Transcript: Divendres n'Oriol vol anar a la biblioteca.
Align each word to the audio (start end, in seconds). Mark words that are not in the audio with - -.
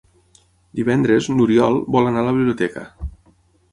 Divendres 0.79 1.29
n'Oriol 1.35 1.77
vol 1.97 2.13
anar 2.13 2.25
a 2.25 2.27
la 2.31 2.35
biblioteca. 2.39 2.87